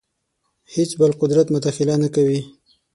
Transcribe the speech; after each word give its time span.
هېڅ 0.73 0.89
بل 0.99 1.11
قدرت 1.21 1.47
مداخله 1.55 1.95
نه 2.03 2.09
کوي. 2.15 2.39